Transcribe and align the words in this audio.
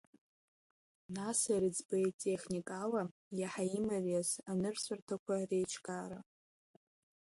Нас 1.15 1.39
ирыӡбеит 1.53 2.15
техникала 2.23 3.03
иаҳа 3.39 3.63
имариаз 3.77 4.29
анырҵәарҭақәа 4.51 5.35
реиҿкаара. 5.49 6.19